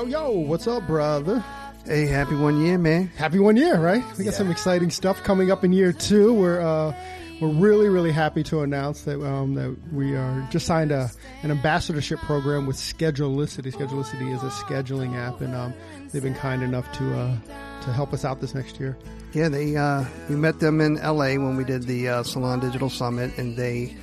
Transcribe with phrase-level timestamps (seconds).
[0.00, 1.44] Yo, yo, what's up, brother?
[1.84, 3.08] Hey, happy one year, man.
[3.18, 4.02] Happy one year, right?
[4.16, 6.32] We got some exciting stuff coming up in year two.
[6.32, 6.94] We're uh,
[7.38, 11.10] we're really, really happy to announce that um, that we are just signed a
[11.42, 13.74] an ambassadorship program with Schedulicity.
[13.74, 15.74] Schedulicity is a scheduling app, and um,
[16.10, 17.36] they've been kind enough to uh,
[17.82, 18.96] to help us out this next year.
[19.34, 22.88] Yeah, they uh, we met them in LA when we did the uh, Salon Digital
[22.88, 23.94] Summit, and they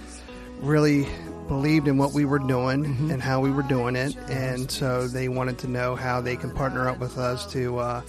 [0.60, 1.08] really
[1.48, 3.12] believed in what we were doing Mm-hmm.
[3.12, 6.52] and how we were doing it, and so they wanted to know how they can
[6.52, 8.02] partner up with us to uh,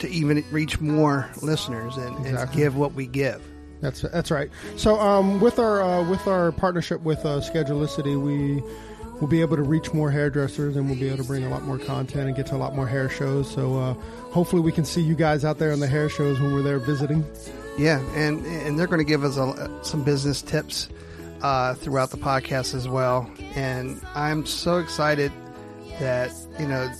[0.00, 3.42] to even reach more listeners and, and give what we give.
[3.80, 4.50] That's that's right.
[4.76, 8.62] So um, with our uh, with our partnership with uh, Schedulicity, we
[9.20, 11.62] will be able to reach more hairdressers, and we'll be able to bring a lot
[11.62, 13.50] more content and get to a lot more hair shows.
[13.50, 13.94] So uh,
[14.32, 16.78] hopefully, we can see you guys out there in the hair shows when we're there
[16.78, 17.24] visiting.
[17.78, 20.88] Yeah, and and they're going to give us a, some business tips
[21.42, 23.30] uh, throughout the podcast as well.
[23.54, 25.32] And I'm so excited
[26.00, 26.90] that you know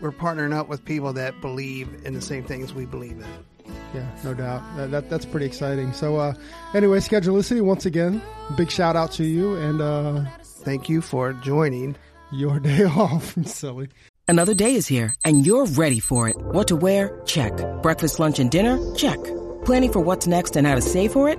[0.00, 3.72] we're partnering up with people that believe in the same things we believe in.
[3.94, 4.62] Yeah, no doubt.
[4.76, 5.92] That, that that's pretty exciting.
[5.92, 6.34] So uh,
[6.74, 8.22] anyway, Schedulicity once again,
[8.56, 11.94] big shout out to you and uh, Thank you for joining.
[12.32, 13.88] your day off, silly.
[14.28, 16.36] Another day is here, and you're ready for it.
[16.36, 17.16] What to wear?
[17.26, 17.52] Check.
[17.82, 18.76] Breakfast, lunch, and dinner?
[18.96, 19.18] Check.
[19.64, 21.38] Planning for what's next and how to save for it?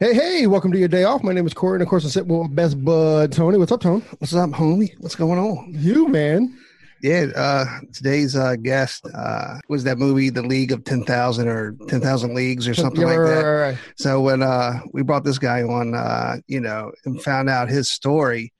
[0.00, 1.22] Hey, hey, welcome to your day off.
[1.22, 3.58] My name is Corey, and of course, I'm sitting with my best bud, Tony.
[3.58, 4.02] What's up, Tony?
[4.18, 4.98] What's up, homie?
[4.98, 5.74] What's going on?
[5.76, 6.56] You, man.
[7.02, 11.76] Yeah, uh, today's uh, guest uh, was that movie, The League of Ten Thousand or
[11.88, 13.42] Ten Thousand Leagues or something Yeah, like right, that.
[13.42, 13.78] right, right.
[13.98, 17.90] So when uh, we brought this guy on, uh, you know, and found out his
[17.90, 18.54] story,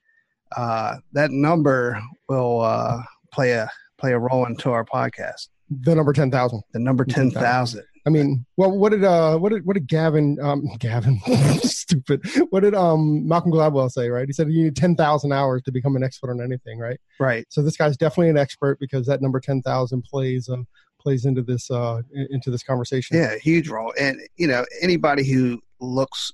[0.55, 1.99] uh, that number
[2.29, 3.01] will uh,
[3.33, 5.49] play a play a role into our podcast.
[5.71, 6.61] The number ten thousand.
[6.75, 7.83] The number 10,000.
[8.07, 11.21] I mean, well, what did uh, what did what did Gavin, um, Gavin,
[11.63, 12.27] stupid.
[12.51, 14.09] What did um Malcolm Gladwell say?
[14.09, 14.27] Right?
[14.27, 16.79] He said you need ten thousand hours to become an expert on anything.
[16.79, 17.01] Right?
[17.19, 17.47] Right.
[17.51, 20.63] So this guy's definitely an expert because that number ten thousand plays uh,
[21.01, 23.17] plays into this uh into this conversation.
[23.17, 23.93] Yeah, huge role.
[23.99, 26.33] And you know, anybody who looks,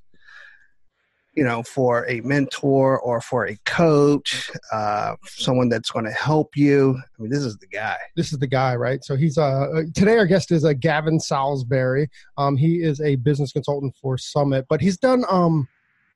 [1.36, 6.56] you know, for a mentor or for a coach, uh, someone that's going to help
[6.56, 6.98] you.
[6.98, 7.96] I mean, this is the guy.
[8.16, 9.04] this is the guy, right?
[9.04, 12.08] So he's uh uh, today our guest is uh, Gavin Salisbury.
[12.38, 15.68] Um, he is a business consultant for Summit, but he's done um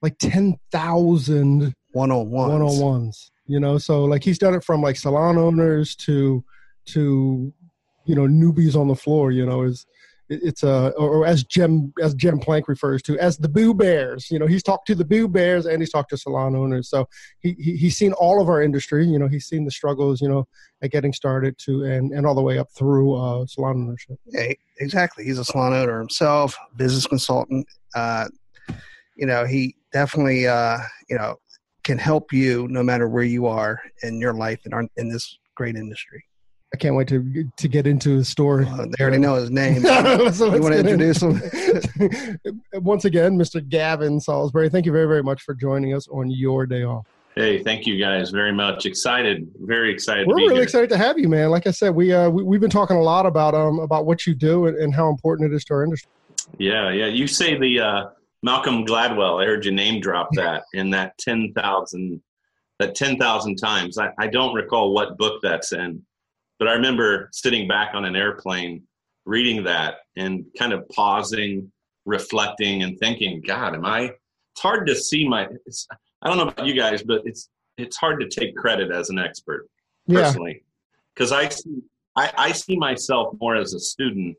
[0.03, 2.51] like ten thousand One on one.
[2.51, 3.31] one on ones.
[3.47, 6.43] You know, so like he's done it from like salon owners to
[6.87, 7.53] to
[8.07, 9.33] you know newbies on the floor.
[9.33, 9.87] You know, is
[10.31, 14.31] it's a or, or as Jim as Jim Plank refers to as the Boo Bears.
[14.31, 16.89] You know, he's talked to the Boo Bears and he's talked to salon owners.
[16.89, 17.09] So
[17.41, 19.07] he, he he's seen all of our industry.
[19.07, 20.21] You know, he's seen the struggles.
[20.21, 20.49] You know,
[20.83, 24.19] at getting started to and and all the way up through uh, salon ownership.
[24.27, 25.25] Yeah, exactly.
[25.25, 27.67] He's a salon owner himself, business consultant.
[27.95, 28.29] Uh,
[29.17, 31.37] you know, he definitely, uh, you know,
[31.83, 35.77] can help you no matter where you are in your life and in this great
[35.77, 36.25] industry.
[36.73, 38.67] I can't wait to to get into his story.
[38.67, 39.83] Uh, they already know his name.
[40.33, 41.01] So you want to get in.
[41.01, 42.41] introduce him?
[42.75, 43.67] Once again, Mr.
[43.67, 47.07] Gavin Salisbury, thank you very, very much for joining us on your day off.
[47.35, 48.87] Hey, thank you guys very much.
[48.87, 50.63] Excited, very excited We're to be really here.
[50.65, 51.51] excited to have you, man.
[51.51, 54.27] Like I said, we uh, we, we've been talking a lot about um about what
[54.27, 56.11] you do and, and how important it is to our industry.
[56.59, 57.07] Yeah, yeah.
[57.07, 58.05] You say the uh,
[58.43, 59.43] Malcolm Gladwell.
[59.43, 62.21] I heard you name drop that in that ten thousand,
[62.79, 63.97] that ten thousand times.
[63.99, 66.03] I, I don't recall what book that's in,
[66.61, 68.85] but I remember sitting back on an airplane,
[69.25, 71.73] reading that, and kind of pausing,
[72.05, 74.13] reflecting, and thinking, God, am I?
[74.53, 75.49] It's hard to see my.
[75.67, 75.89] It's,
[76.23, 79.19] I don't know about you guys, but it's it's hard to take credit as an
[79.19, 79.69] expert.
[80.09, 80.63] Personally
[81.21, 81.83] because I see
[82.17, 84.37] I, I see myself more as a student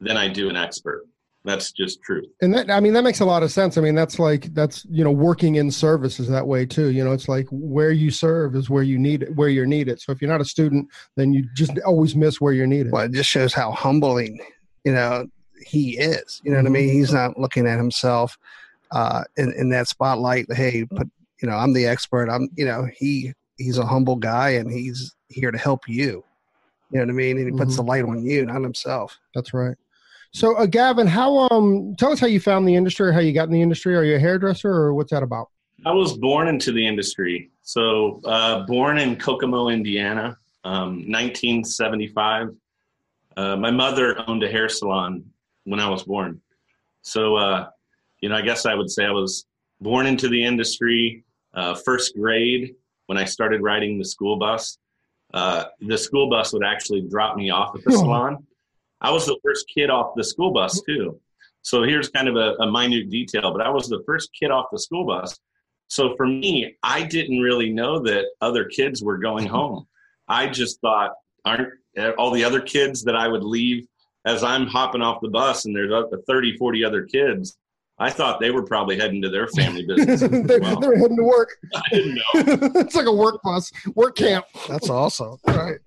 [0.00, 1.06] than I do an expert.
[1.46, 2.26] That's just truth.
[2.42, 3.78] and that I mean that makes a lot of sense.
[3.78, 6.88] I mean that's like that's you know working in services that way too.
[6.88, 10.00] You know, it's like where you serve is where you need it, where you're needed.
[10.00, 12.92] So if you're not a student, then you just always miss where you're needed.
[12.92, 14.38] well, it just shows how humbling,
[14.84, 15.26] you know,
[15.64, 16.40] he is.
[16.44, 16.88] You know what I mean?
[16.90, 18.36] He's not looking at himself
[18.90, 20.52] uh, in, in that spotlight.
[20.52, 21.06] Hey, but
[21.40, 22.28] you know, I'm the expert.
[22.28, 26.24] I'm, you know, he he's a humble guy and he's here to help you.
[26.90, 27.38] You know what I mean?
[27.38, 27.76] And he puts Mhm.
[27.76, 29.18] the light on you, not himself.
[29.34, 29.76] That's right.
[30.36, 33.44] So, uh, Gavin, how um tell us how you found the industry, how you got
[33.44, 33.96] in the industry.
[33.96, 35.48] Are you a hairdresser, or what's that about?
[35.86, 37.50] I was born into the industry.
[37.62, 42.54] So, uh, born in Kokomo, Indiana, um, 1975.
[43.34, 45.24] Uh, my mother owned a hair salon
[45.64, 46.38] when I was born.
[47.00, 47.70] So, uh,
[48.20, 49.46] you know, I guess I would say I was
[49.80, 51.24] born into the industry.
[51.54, 52.74] Uh, first grade
[53.06, 54.76] when I started riding the school bus,
[55.32, 58.46] uh, the school bus would actually drop me off at the salon.
[59.00, 60.92] I was the first kid off the school bus mm-hmm.
[60.92, 61.20] too.
[61.62, 64.66] So here's kind of a, a minute detail, but I was the first kid off
[64.70, 65.36] the school bus.
[65.88, 69.54] So for me, I didn't really know that other kids were going mm-hmm.
[69.54, 69.86] home.
[70.28, 71.12] I just thought,
[71.44, 73.86] aren't eh, all the other kids that I would leave
[74.26, 77.56] as I'm hopping off the bus and there's up to 30, 40 other kids,
[77.98, 80.20] I thought they were probably heading to their family business.
[80.20, 80.78] they, well.
[80.78, 81.56] They're heading to work.
[81.74, 82.22] I didn't know.
[82.80, 84.44] it's like a work bus, work camp.
[84.68, 85.38] That's awesome.
[85.46, 85.78] Right.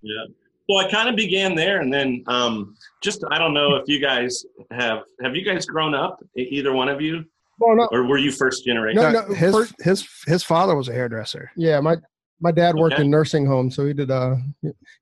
[0.00, 0.24] Yeah.
[0.70, 3.98] So I kind of began there, and then um, just I don't know if you
[4.00, 7.24] guys have have you guys grown up, either one of you,
[7.58, 9.02] Well, no, or were you first generation?
[9.02, 11.50] No, No, no, his first- his his father was a hairdresser.
[11.56, 11.96] yeah, my
[12.40, 13.02] my dad worked Okay.
[13.04, 14.36] in nursing homes, so he did uh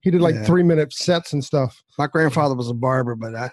[0.00, 0.44] he did like Yeah.
[0.44, 1.82] three minute sets and stuff.
[1.98, 3.50] My grandfather was a barber, but I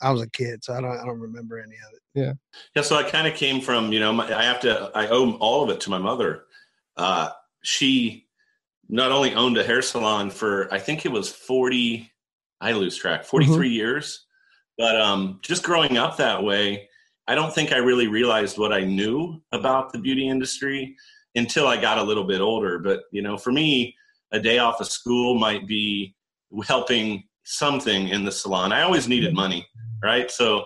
[0.00, 2.00] I was a kid, so I don't I don't remember any of it.
[2.14, 2.32] Yeah,
[2.74, 5.32] yeah, so I kind of came from, you know, my, I have to, I owe
[5.34, 6.44] all of it to my mother.
[6.96, 7.30] Uh,
[7.62, 8.26] she
[8.90, 12.10] not only owned a hair salon for, I think it was 40,
[12.60, 14.26] I lose track, 43 years.
[14.76, 16.88] But um, just growing up that way,
[17.28, 20.96] I don't think I really realized what I knew about the beauty industry
[21.36, 22.78] until I got a little bit older.
[22.78, 23.94] But, you know, for me,
[24.32, 26.16] a day off of school might be
[26.66, 28.72] helping something in the salon.
[28.72, 29.66] I always needed money,
[30.02, 30.30] right?
[30.30, 30.64] So,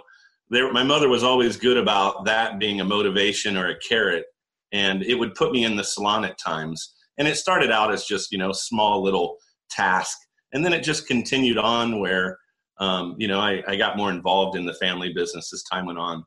[0.51, 4.27] there, my mother was always good about that being a motivation or a carrot
[4.73, 8.05] and it would put me in the salon at times and it started out as
[8.05, 9.37] just you know small little
[9.71, 10.19] task.
[10.53, 12.39] And then it just continued on where
[12.79, 15.99] um, you know I, I got more involved in the family business as time went
[15.99, 16.25] on.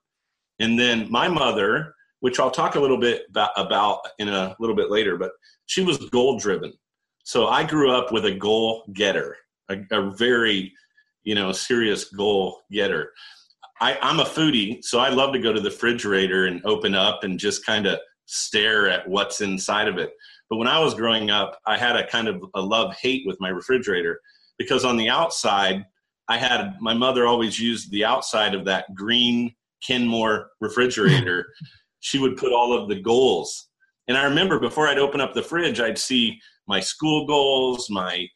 [0.60, 3.26] And then my mother which i'll talk a little bit
[3.58, 5.32] about, in a little bit later but
[5.68, 6.74] she was goal driven
[7.24, 9.38] so i grew up with a goal getter
[9.70, 10.74] a, a very
[11.24, 13.12] you know serious goal getter
[13.80, 17.24] I, I'm a foodie, so I love to go to the refrigerator and open up
[17.24, 20.12] and just kind of stare at what's inside of it.
[20.50, 23.40] But when I was growing up, I had a kind of a love hate with
[23.40, 24.20] my refrigerator
[24.58, 25.86] because on the outside,
[26.30, 29.54] I had my mother always used the outside of that green
[29.86, 31.48] Kenmore refrigerator.
[32.00, 33.70] she would put all of the goals.
[34.08, 38.28] And I remember before I'd open up the fridge, I'd see my school goals, my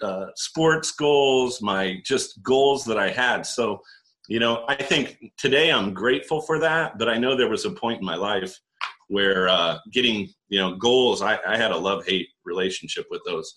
[0.00, 3.42] uh, sports goals, my just goals that I had.
[3.42, 3.80] So
[4.28, 7.70] you know i think today i'm grateful for that but i know there was a
[7.70, 8.56] point in my life
[9.08, 13.54] where uh, getting you know goals I, I had a love hate relationship with those.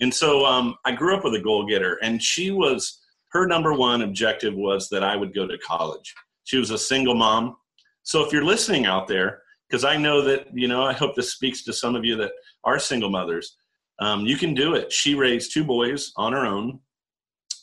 [0.00, 3.00] And so um, i grew up with a goal getter and she was
[3.30, 6.14] her number one objective was that i would go to college.
[6.44, 7.56] She was a single mom.
[8.04, 11.32] So if you're listening out there because i know that you know i hope this
[11.32, 12.32] speaks to some of you that
[12.64, 13.56] are single mothers
[14.00, 14.92] um, you can do it.
[14.92, 16.78] She raised two boys on her own.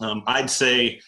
[0.01, 0.99] Um, i'd say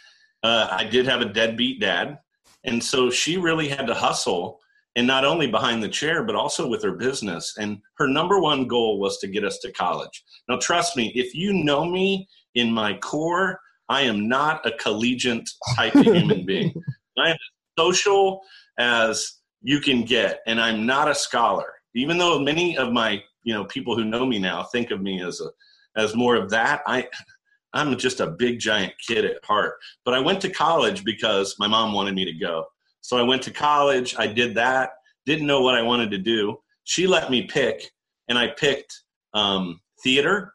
[0.44, 2.20] uh, I did have a deadbeat dad.
[2.64, 4.60] And so she really had to hustle,
[4.98, 7.54] and not only behind the chair, but also with her business.
[7.60, 10.24] And her number one goal was to get us to college.
[10.50, 13.60] Now, trust me, if you know me in my core,
[13.90, 16.74] I am not a collegiate type of human being.
[17.18, 18.42] I am as social
[18.80, 21.74] as you can get, and I'm not a scholar.
[21.96, 25.22] Even though many of my you know people who know me now think of me
[25.22, 25.50] as a
[25.96, 27.08] as more of that, I
[27.74, 29.76] I'm just a big giant kid at heart.
[30.06, 32.66] But I went to college because my mom wanted me to go.
[33.02, 34.16] So I went to college.
[34.18, 34.92] I did that.
[35.26, 36.58] Didn't know what I wanted to do.
[36.84, 37.92] She let me pick,
[38.30, 39.02] and I picked
[39.34, 40.54] um, theater,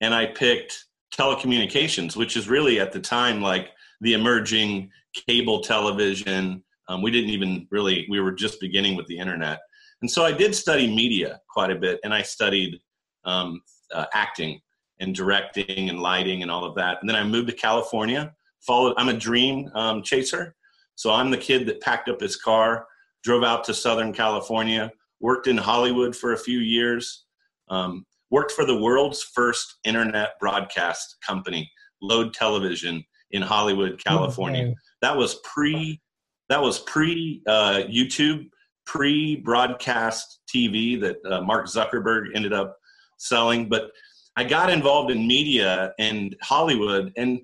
[0.00, 3.70] and I picked telecommunications, which is really at the time like
[4.00, 4.90] the emerging
[5.28, 6.62] cable television.
[6.88, 8.06] Um, we didn't even really.
[8.08, 9.58] We were just beginning with the internet,
[10.00, 12.80] and so I did study media quite a bit, and I studied
[13.24, 13.60] um,
[13.92, 14.60] uh, acting
[15.00, 16.98] and directing and lighting and all of that.
[17.00, 18.32] And then I moved to California.
[18.66, 18.94] Followed.
[18.98, 20.56] I'm a dream um, chaser,
[20.98, 22.84] so I'm the kid that packed up his car,
[23.22, 24.90] drove out to Southern California,
[25.20, 27.24] worked in Hollywood for a few years,
[27.68, 31.70] um, worked for the world's first internet broadcast company,
[32.02, 34.64] Load Television, in Hollywood, California.
[34.64, 34.74] Okay.
[35.00, 36.00] That was pre.
[36.48, 38.48] That was pre uh, YouTube,
[38.84, 42.76] pre broadcast TV that uh, Mark Zuckerberg ended up
[43.18, 43.68] selling.
[43.68, 43.92] But
[44.34, 47.38] I got involved in media and Hollywood, and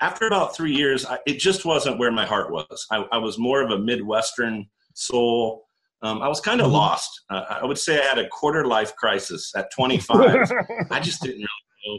[0.00, 2.86] after about three years, I, it just wasn't where my heart was.
[2.90, 5.64] I, I was more of a Midwestern soul.
[6.02, 6.72] Um, I was kind of Mhm.
[6.72, 7.22] lost.
[7.30, 10.50] Uh, I would say I had a quarter life crisis at 25.
[10.90, 11.38] I just didn't
[11.86, 11.98] really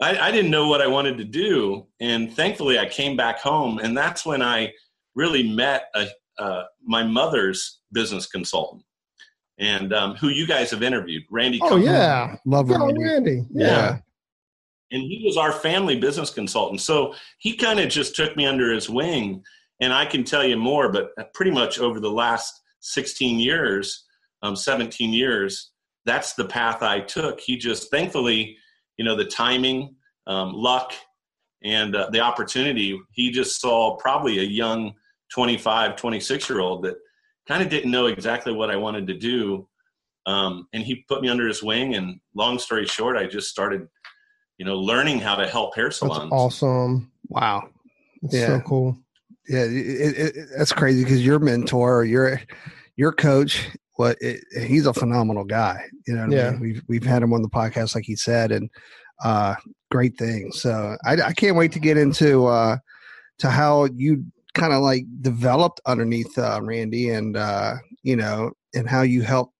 [0.00, 3.78] I, I didn't know what I wanted to do, and thankfully, I came back home,
[3.78, 4.72] and that's when I
[5.14, 6.06] really met a,
[6.38, 8.82] uh, my mother's business consultant,
[9.58, 11.58] and um, who you guys have interviewed, Randy.
[11.62, 11.82] oh Cohen.
[11.84, 13.02] yeah, Love oh, Randy.
[13.04, 13.46] Randy.
[13.50, 13.66] Yeah.
[13.66, 13.98] Yeah.
[14.90, 16.80] And he was our family business consultant.
[16.80, 19.42] So he kind of just took me under his wing,
[19.80, 24.04] and I can tell you more, but pretty much over the last 16 years,
[24.42, 25.72] um, 17 years,
[26.04, 27.40] that's the path I took.
[27.40, 28.56] He just, thankfully,
[28.96, 30.92] you know, the timing, um, luck,
[31.62, 34.94] and uh, the opportunity, he just saw probably a young
[35.32, 36.96] 25, 26 year old that
[37.48, 39.68] kind of didn't know exactly what I wanted to do.
[40.26, 41.94] Um, and he put me under his wing.
[41.94, 43.88] And long story short, I just started,
[44.58, 46.18] you know, learning how to help hair salons.
[46.18, 47.10] That's awesome.
[47.28, 47.68] Wow.
[48.22, 48.46] It's yeah.
[48.46, 48.98] so cool.
[49.48, 52.40] Yeah, it, it, that's crazy because your mentor, your
[52.96, 55.84] your coach, what it, he's a phenomenal guy.
[56.06, 56.48] You know, yeah.
[56.48, 56.60] I mean?
[56.60, 58.68] we've we've had him on the podcast, like he said, and
[59.22, 59.54] uh,
[59.90, 60.60] great things.
[60.60, 62.78] So I, I can't wait to get into uh,
[63.38, 68.88] to how you kind of like developed underneath uh, Randy, and uh, you know, and
[68.88, 69.52] how you help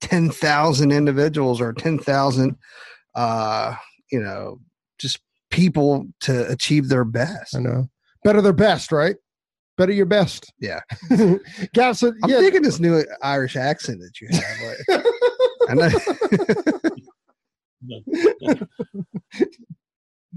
[0.00, 2.56] ten thousand individuals or ten thousand,
[3.14, 3.74] uh,
[4.14, 4.60] you know,
[4.98, 5.18] just
[5.50, 7.56] people to achieve their best.
[7.56, 7.88] I know
[8.22, 9.16] better their best, right?
[9.76, 10.52] Better your best.
[10.60, 10.80] Yeah.
[11.74, 12.38] Gav, so, I'm yeah.
[12.38, 14.44] thinking this new Irish accent that you have.
[15.68, 15.90] I know.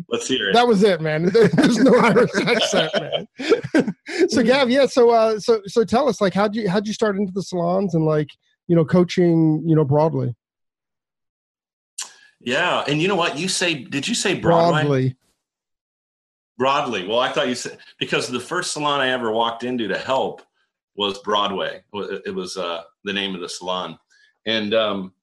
[0.10, 0.53] Let's hear it.
[0.53, 1.25] That was it, man.
[1.25, 3.96] There's no Irish accent, man.
[4.29, 4.88] so Gav, yeah.
[4.88, 7.93] So, uh, so, so tell us, like, how'd you how'd you start into the salons
[7.93, 8.29] and like,
[8.67, 10.36] you know, coaching, you know, broadly?
[12.39, 13.38] Yeah, and you know what?
[13.38, 13.75] You say?
[13.75, 14.82] Did you say Broadway?
[14.84, 15.15] Broadly.
[16.58, 17.08] Broadly.
[17.08, 20.41] Well, I thought you said because the first salon I ever walked into to help
[20.96, 21.84] was Broadway.
[21.94, 23.98] It was uh, the name of the salon,
[24.46, 25.13] and um,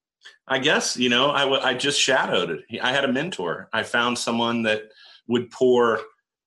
[0.48, 2.80] I guess you know I, w- I just shadowed it.
[2.82, 3.68] I had a mentor.
[3.72, 4.82] I found someone that
[5.28, 6.00] would pour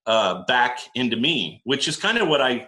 [0.06, 2.68] uh, back into me, which is kind of what I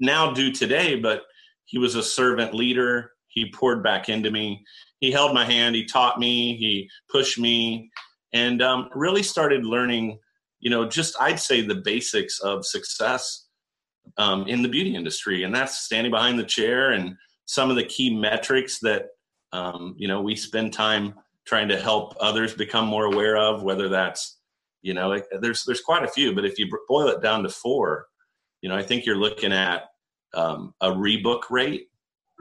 [0.00, 0.96] now do today.
[0.96, 1.24] But
[1.66, 3.12] he was a servant leader.
[3.34, 4.64] He poured back into me.
[5.00, 5.74] He held my hand.
[5.74, 6.56] He taught me.
[6.56, 7.90] He pushed me,
[8.32, 10.18] and um, really started learning
[10.64, 13.46] you know, just I'd say the basics of success
[14.16, 17.84] um, in the beauty industry, and that's standing behind the chair and some of the
[17.84, 19.08] key metrics that
[19.52, 21.14] um, you know we spend time
[21.46, 23.62] trying to help others become more aware of.
[23.62, 24.38] Whether that's
[24.80, 28.06] you know, there's there's quite a few, but if you boil it down to four,
[28.62, 29.90] you know, I think you're looking at
[30.32, 31.88] um, a rebook rate.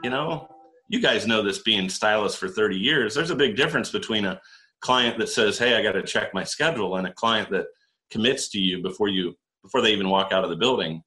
[0.01, 0.47] You know,
[0.93, 3.15] you guys know this being stylists for 30 years.
[3.15, 4.39] There's a big difference between a
[4.81, 7.65] client that says, "Hey, I got to check my schedule," and a client that
[8.12, 11.01] commits to you before you before they even walk out of the building.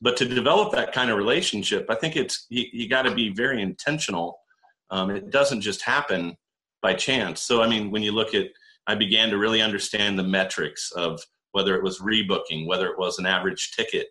[0.00, 3.28] But to develop that kind of relationship i think it's you, you got to be
[3.28, 4.38] very intentional.
[4.90, 6.34] Um, it doesn't just happen
[6.80, 7.42] by chance.
[7.42, 8.46] So i mean when you look at
[8.86, 11.20] i began to really understand the metrics of
[11.52, 14.06] whether it was rebooking whether it was an average ticket.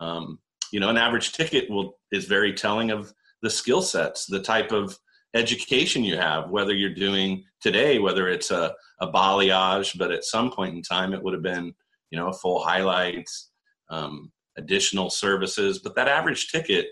[0.00, 0.38] Um,
[0.72, 3.12] you know an average ticket will is very telling of
[3.42, 4.98] the skill sets the type of
[5.34, 10.50] education you have whether you're doing today whether it's a, a balayage but at some
[10.50, 11.74] point in time it would have been
[12.12, 13.50] you know, full highlights,
[13.90, 15.80] um, additional services.
[15.80, 16.86] But that average ticket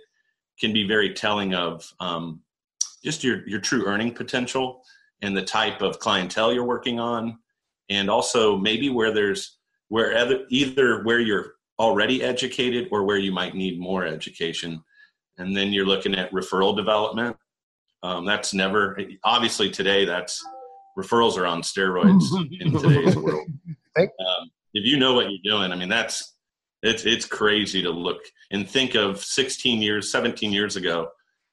[0.58, 2.40] can be very telling of um,
[3.04, 4.82] just your your true earning potential
[5.22, 7.38] and the type of clientele you're working on,
[7.90, 13.32] and also maybe where there's where either, either where you're already educated or where you
[13.32, 14.82] might need more education.
[15.40, 17.36] And then you're looking at referral development.
[18.02, 20.04] Um, that's never obviously today.
[20.04, 20.42] That's
[20.98, 22.24] referrals are on steroids
[22.60, 23.48] in today's world.
[23.98, 26.34] Um, if you know what you're doing, I mean, that's
[26.82, 28.20] it's it's crazy to look
[28.50, 31.08] and think of 16 years, 17 years ago.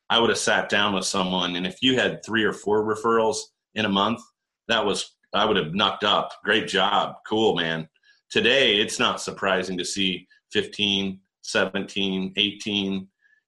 [0.10, 3.38] I would have sat down with someone, and if you had three or four referrals
[3.76, 4.22] in a month,
[4.68, 6.32] that was I would have knocked up.
[6.44, 7.90] Great job, cool man.
[8.30, 13.08] Today, it's not surprising to see 15, 17, 18,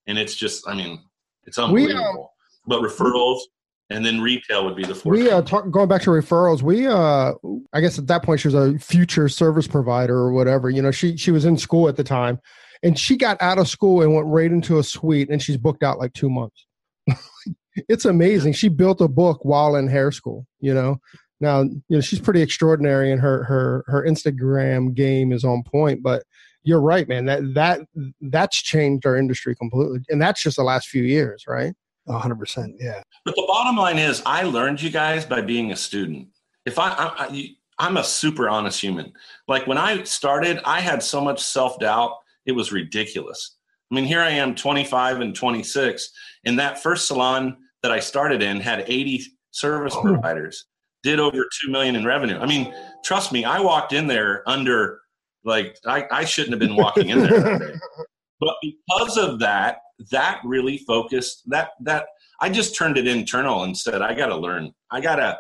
[0.10, 1.00] and it's just, I mean,
[1.46, 2.34] it's unbelievable.
[2.66, 3.40] But referrals,
[3.92, 5.18] and then retail would be the fourth.
[5.18, 6.62] We uh, talk, going back to referrals.
[6.62, 7.34] We, uh,
[7.74, 10.70] I guess at that point she was a future service provider or whatever.
[10.70, 12.40] You know, she she was in school at the time,
[12.84, 15.84] and she got out of school and went right into a suite, and she's booked
[15.84, 16.66] out like two months.
[17.88, 18.54] it's amazing.
[18.54, 20.46] She built a book while in hair school.
[20.60, 21.00] You know,
[21.40, 26.04] now you know she's pretty extraordinary, and her her her Instagram game is on point.
[26.04, 26.24] But
[26.70, 27.26] you're right, man.
[27.26, 27.82] That that
[28.22, 31.74] that's changed our industry completely, and that's just the last few years, right?
[32.08, 32.74] 100%.
[32.80, 33.02] Yeah.
[33.26, 36.28] But the bottom line is, I learned you guys by being a student.
[36.66, 37.50] If I, I, I
[37.80, 39.14] I'm a super honest human.
[39.48, 43.56] Like when I started, I had so much self doubt, it was ridiculous.
[43.92, 46.12] I mean, here I am, 25 and 26,
[46.46, 50.02] and that first salon that I started in had 80 service oh.
[50.02, 50.66] providers,
[51.02, 52.38] did over 2 million in revenue.
[52.38, 52.74] I mean,
[53.04, 55.00] trust me, I walked in there under
[55.50, 57.80] like I, I shouldn't have been walking in there.
[58.40, 59.80] but because of that,
[60.12, 62.06] that really focused that that
[62.40, 64.72] I just turned it internal and said I got to learn.
[64.92, 65.38] I got to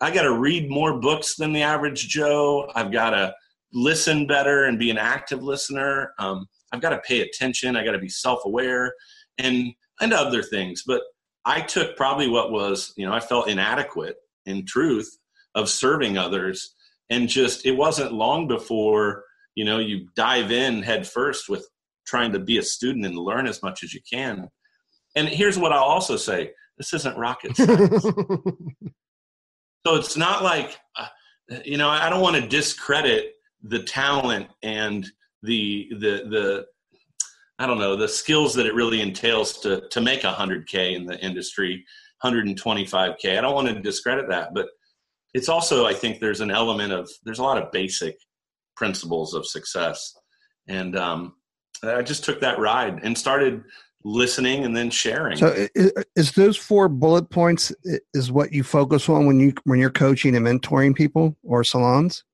[0.00, 2.70] I got to read more books than the average Joe.
[2.74, 3.34] I've got to
[3.72, 6.12] listen better and be an active listener.
[6.18, 7.76] Um, I've got to pay attention.
[7.76, 8.94] I got to be self aware
[9.38, 10.84] and, and other things.
[10.86, 11.02] But
[11.44, 15.18] I took probably what was, you know, I felt inadequate in truth
[15.54, 16.74] of serving others.
[17.10, 19.24] And just, it wasn't long before,
[19.58, 21.68] you know, you dive in head first with
[22.06, 24.48] trying to be a student and learn as much as you can.
[25.16, 28.04] And here's what I'll also say this isn't rocket science.
[29.84, 31.08] so it's not like, uh,
[31.64, 33.32] you know, I don't want to discredit
[33.64, 35.10] the talent and
[35.42, 36.66] the, the, the,
[37.58, 41.18] I don't know, the skills that it really entails to, to make 100K in the
[41.18, 41.84] industry,
[42.24, 43.36] 125K.
[43.36, 44.68] I don't want to discredit that, but
[45.34, 48.16] it's also, I think there's an element of, there's a lot of basic
[48.78, 50.16] principles of success.
[50.68, 51.34] And um,
[51.82, 53.64] I just took that ride and started
[54.04, 55.36] listening and then sharing.
[55.36, 55.66] So
[56.14, 57.72] is those four bullet points
[58.14, 62.24] is what you focus on when you when you're coaching and mentoring people or salons?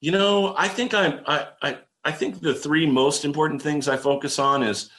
[0.00, 3.98] You know, I think I'm I I, I think the three most important things I
[3.98, 4.90] focus on is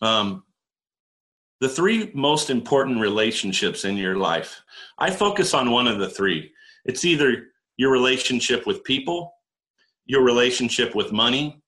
[0.00, 0.42] um
[1.60, 4.62] the three most important relationships in your life.
[4.98, 6.52] I focus on one of the three.
[6.84, 9.32] It's either your relationship with people,
[10.04, 11.62] your relationship with money,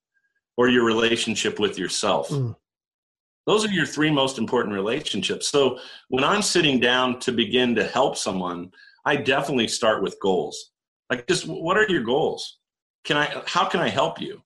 [0.57, 2.29] or your relationship with yourself.
[2.29, 2.57] Mm.
[3.47, 5.49] Those are your three most important relationships.
[5.49, 8.71] So when I'm sitting down to begin to help someone,
[9.07, 10.73] I definitely start with goals.
[11.09, 12.59] Like just what are your goals?
[13.05, 14.43] Can I how can I help you?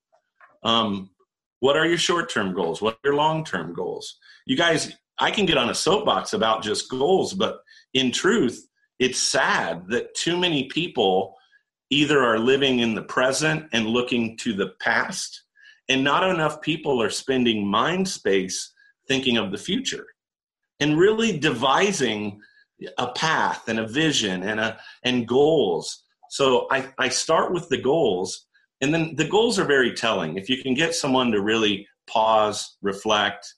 [0.62, 1.10] Um,
[1.58, 2.80] what are your short-term goals?
[2.80, 4.18] What are your long-term goals?
[4.46, 7.60] You guys, I can get on a soapbox about just goals, but
[7.94, 8.64] in truth,
[8.98, 11.34] it's sad that too many people
[11.92, 15.42] either are living in the present and looking to the past
[15.90, 18.72] and not enough people are spending mind space
[19.06, 20.06] thinking of the future
[20.80, 22.40] and really devising
[22.96, 26.04] a path and a vision and a and goals.
[26.30, 28.46] So i i start with the goals
[28.80, 30.38] and then the goals are very telling.
[30.38, 33.54] If you can get someone to really pause reflect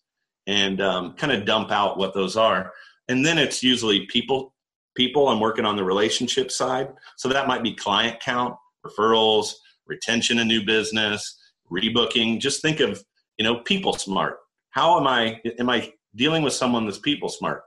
[0.46, 2.72] and um, kind of dump out what those are
[3.08, 4.53] and then it's usually people
[4.94, 8.54] people i'm working on the relationship side so that might be client count
[8.86, 9.54] referrals
[9.86, 11.38] retention of new business
[11.70, 12.40] rebooking.
[12.40, 13.02] Just think of,
[13.38, 14.38] you know, people smart.
[14.70, 17.62] How am I, am I dealing with someone that's people smart?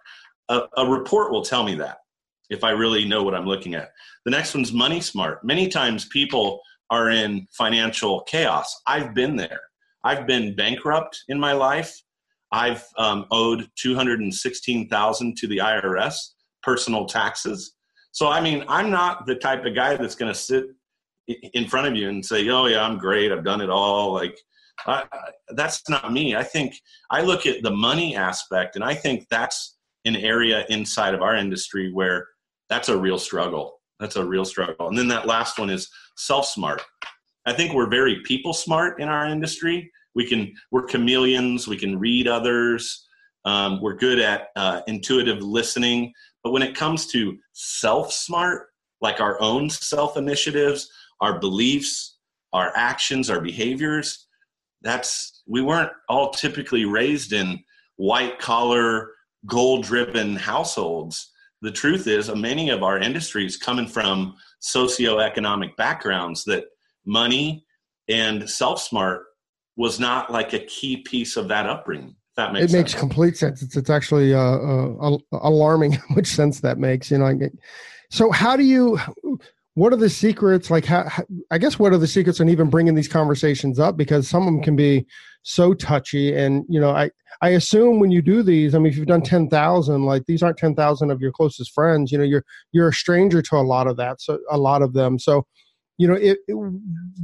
[0.49, 1.97] A, a report will tell me that
[2.49, 3.91] if I really know what I'm looking at.
[4.25, 5.43] The next one's money smart.
[5.43, 8.81] Many times people are in financial chaos.
[8.87, 9.59] I've been there.
[10.03, 12.01] I've been bankrupt in my life.
[12.53, 16.15] I've um, owed 216,000 to the IRS
[16.67, 17.75] personal taxes.
[18.11, 20.65] So I mean, I'm not the type of guy that's going to sit
[21.53, 23.31] in front of you and say, "Oh yeah, I'm great.
[23.31, 24.37] I've done it all." Like
[25.49, 26.35] that's not me.
[26.35, 26.75] I think
[27.09, 31.35] I look at the money aspect, and I think that's an area inside of our
[31.35, 32.27] industry where
[32.69, 33.79] that's a real struggle.
[34.01, 34.89] That's a real struggle.
[34.89, 36.81] And then that last one is self smart.
[37.45, 39.89] I think we're very people smart in our industry.
[40.15, 41.65] We can we're chameleons.
[41.67, 43.07] We can read others.
[43.47, 46.11] Um, we're good at uh, intuitive listening.
[46.43, 48.67] But when it comes to self smart,
[49.01, 50.89] like our own self initiatives,
[51.21, 52.17] our beliefs,
[52.53, 54.27] our actions, our behaviors.
[54.81, 57.63] That's we weren't all typically raised in
[57.95, 59.11] white collar,
[59.45, 61.31] goal driven households.
[61.61, 66.65] The truth is, many of our industries coming from socioeconomic backgrounds that
[67.05, 67.65] money
[68.07, 69.23] and self smart
[69.75, 72.15] was not like a key piece of that upbringing.
[72.37, 72.83] That makes it sense.
[72.83, 73.61] makes complete sense.
[73.61, 77.11] It's it's actually uh, uh, alarming how much sense that makes.
[77.11, 77.37] You know,
[78.09, 78.99] so how do you?
[79.77, 81.07] what are the secrets like how,
[81.51, 84.47] i guess what are the secrets in even bringing these conversations up because some of
[84.47, 85.05] them can be
[85.43, 87.11] so touchy and you know i
[87.43, 90.57] i assume when you do these i mean if you've done 10,000 like these aren't
[90.57, 93.97] 10,000 of your closest friends you know you're you're a stranger to a lot of
[93.97, 95.45] that so a lot of them so
[95.99, 96.55] you know it, it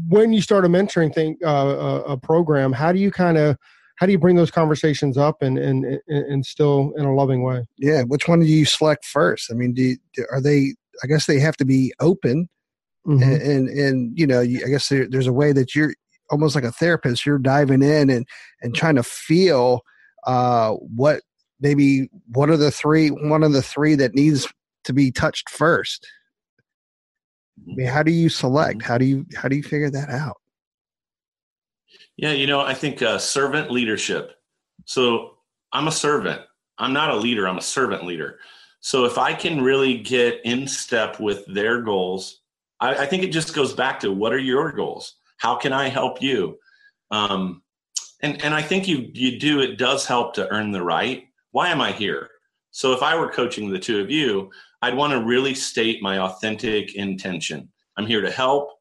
[0.08, 3.58] when you start a mentoring thing uh, a, a program how do you kind of
[4.03, 7.65] how do you bring those conversations up and, and and still in a loving way
[7.77, 9.97] yeah which one do you select first i mean do you,
[10.31, 12.49] are they I guess they have to be open,
[13.07, 13.23] mm-hmm.
[13.23, 15.93] and, and, and you know, I guess there, there's a way that you're
[16.29, 17.25] almost like a therapist.
[17.25, 18.27] You're diving in and
[18.61, 19.81] and trying to feel
[20.27, 21.21] uh, what
[21.59, 24.47] maybe what are the three one of the three that needs
[24.83, 26.07] to be touched first.
[27.59, 28.79] I mean, how do you select?
[28.79, 28.87] Mm-hmm.
[28.87, 30.37] How do you how do you figure that out?
[32.17, 34.36] Yeah, you know, I think uh, servant leadership.
[34.86, 35.38] So
[35.71, 36.41] I'm a servant.
[36.78, 37.47] I'm not a leader.
[37.47, 38.39] I'm a servant leader.
[38.82, 42.41] So if I can really get in step with their goals,
[42.80, 45.15] I, I think it just goes back to what are your goals?
[45.38, 46.58] How can I help you?
[47.12, 47.62] Um,
[48.21, 51.26] and and I think you you do it does help to earn the right.
[51.52, 52.30] Why am I here?
[52.71, 54.49] So if I were coaching the two of you,
[54.82, 57.69] I'd want to really state my authentic intention.
[57.97, 58.71] I'm here to help.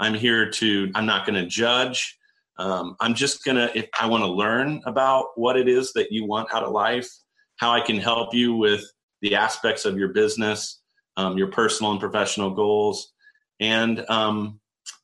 [0.00, 0.90] I'm here to.
[0.94, 2.17] I'm not going to judge.
[2.58, 6.24] Um, I'm just gonna if I want to learn about what it is that you
[6.24, 7.08] want out of life,
[7.56, 8.84] how I can help you with
[9.22, 10.80] the aspects of your business,
[11.16, 13.12] um, your personal and professional goals,
[13.60, 14.60] and um,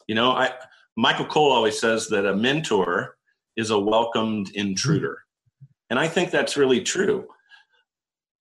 [0.09, 0.53] you know, I
[0.97, 3.17] Michael Cole always says that a mentor
[3.57, 5.19] is a welcomed intruder,
[5.91, 7.27] and I think that's really true.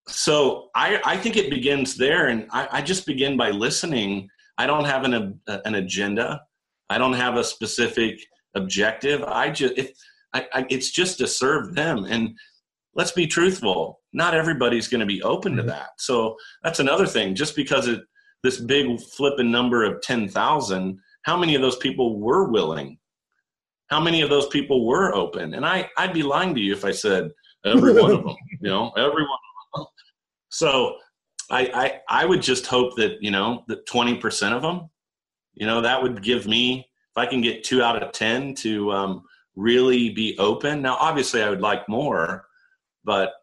[0.07, 4.27] So I, I think it begins there, and I, I just begin by listening.
[4.57, 6.41] I don't have an an agenda.
[6.89, 8.19] I don't have a specific
[8.55, 9.23] objective.
[9.23, 9.91] I just if
[10.33, 12.05] I, I, it's just to serve them.
[12.05, 12.37] And
[12.95, 15.69] let's be truthful, not everybody's going to be open to mm-hmm.
[15.69, 15.89] that.
[15.97, 17.35] So that's another thing.
[17.35, 18.01] Just because it
[18.43, 22.97] this big flipping number of ten thousand, how many of those people were willing?
[23.87, 25.53] How many of those people were open?
[25.53, 27.31] And I I'd be lying to you if I said
[27.65, 28.35] every one of them.
[28.61, 29.39] You know, every one
[29.75, 29.85] of them.
[30.49, 30.95] So
[31.49, 34.89] I, I I would just hope that you know that twenty percent of them,
[35.53, 38.91] you know, that would give me if I can get two out of 10 to
[38.91, 39.23] um,
[39.55, 40.81] really be open.
[40.81, 42.45] Now, obviously, I would like more,
[43.03, 43.33] but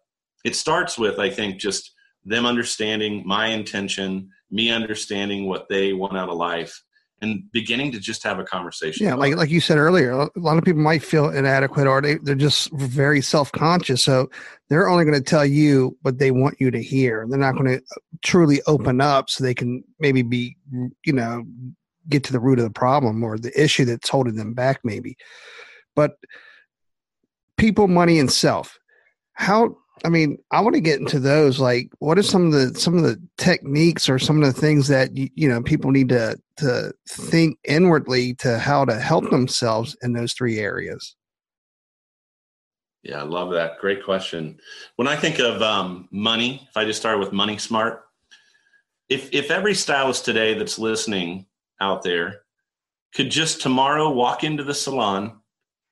[0.45, 1.93] it starts with, I think, just
[2.25, 6.83] them understanding my intention, me understanding what they want out of life,
[7.23, 9.07] and beginning to just have a conversation.
[9.07, 12.17] Yeah, like like you said earlier, a lot of people might feel inadequate or they,
[12.17, 14.03] they're just very self conscious.
[14.03, 14.31] So
[14.69, 17.27] they're only going to tell you what they want you to hear.
[17.29, 17.83] They're not going to
[18.25, 20.57] truly open up so they can maybe be,
[21.05, 21.45] you know,
[22.11, 25.17] get to the root of the problem or the issue that's holding them back maybe.
[25.97, 26.13] But
[27.61, 28.79] people money and self
[29.35, 32.79] how i mean i want to get into those like what are some of the
[32.79, 36.09] some of the techniques or some of the things that you, you know people need
[36.09, 41.17] to to think inwardly to how to help themselves in those three areas?
[43.03, 43.79] Yeah i love that.
[43.79, 44.59] Great question.
[44.97, 48.05] When i think of um, money if i just start with money smart
[49.11, 51.45] if if every stylist today that's listening
[51.81, 52.43] out there
[53.15, 55.41] could just tomorrow walk into the salon,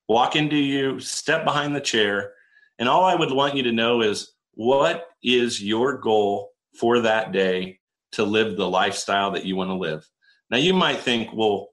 [0.08, 2.32] walk into you, step behind the chair,
[2.78, 7.32] and all I would want you to know is what is your goal for that
[7.32, 7.80] day
[8.12, 10.08] to live the lifestyle that you want to live.
[10.50, 11.68] Now you might think, well,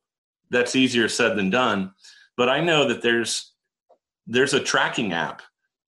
[0.50, 1.92] that's easier said than done,
[2.38, 3.52] but I know that there's
[4.28, 5.44] there's a tracking app,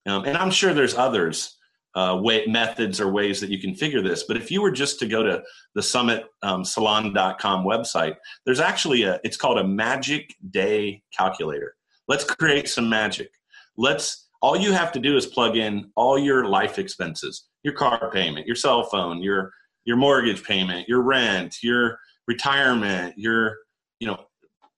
[0.06, 1.57] um, and I'm sure there's others
[1.98, 4.24] uh, way, methods or ways that you can figure this.
[4.24, 5.42] But if you were just to go to
[5.74, 11.74] the summitsalon.com um, website, there's actually a, it's called a magic day calculator.
[12.08, 13.32] Let's create some magic.
[13.78, 18.12] Let's, all you have to do is plug in all your life expenses, your car
[18.14, 19.52] payment, your cell phone, your,
[19.86, 23.58] your mortgage payment, your rent, your retirement, your,
[24.00, 24.20] you know,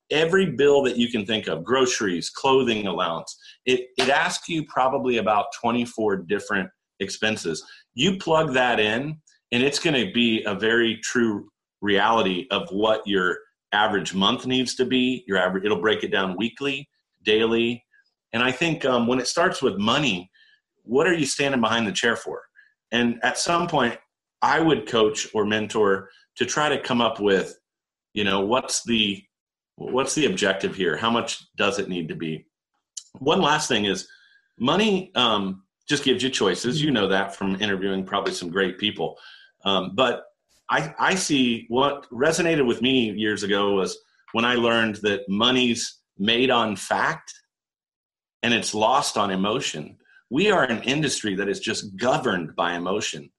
[0.10, 5.18] every bill that you can think of groceries clothing allowance it, it asks you probably
[5.18, 6.68] about 24 different
[7.00, 7.64] expenses.
[7.94, 9.18] You plug that in,
[9.52, 11.50] and it's going to be a very true
[11.82, 13.38] reality of what your
[13.72, 15.24] average month needs to be.
[15.28, 16.90] Your average, it'll break it down weekly,
[17.24, 17.84] daily,
[18.34, 20.30] and I think um, when it starts with money,
[20.84, 22.42] what are you standing behind the chair for?
[22.92, 23.98] And at some point,
[24.42, 27.58] I would coach or mentor to try to come up with,
[28.14, 29.22] you know, what's the
[29.76, 30.98] what's the objective here?
[30.98, 32.46] How much does it need to be?
[33.20, 34.08] One last thing is
[34.60, 36.82] money um, just gives you choices.
[36.82, 39.18] You know that from interviewing probably some great people.
[39.66, 40.26] Um, but
[40.70, 43.98] I, I see what resonated with me years ago was
[44.34, 47.34] when I learned that money's made on fact
[48.44, 49.98] and it's lost on emotion.
[50.30, 53.32] We are an industry that is just governed by emotion.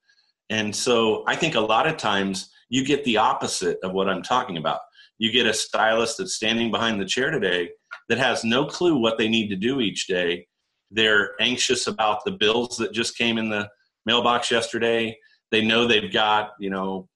[0.51, 4.23] And so I think a lot of times you get the opposite of what I'm
[4.23, 4.81] talking about.
[5.19, 7.71] You get a stylist that's standing behind the chair today
[8.09, 10.49] that has no clue what they need to do each day
[10.91, 13.69] they're anxious about the bills that just came in the
[14.07, 15.17] mailbox yesterday.
[15.51, 17.09] They know they've got, you know,